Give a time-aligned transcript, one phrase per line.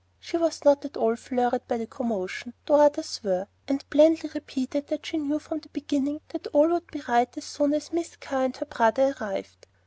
[0.19, 4.87] She was not at all flurried by the commotion, though others were, and blandly repeated
[4.87, 8.15] that she knew from the beginning that all would be right as soon as Miss
[8.15, 9.67] Carr and her brother arrived.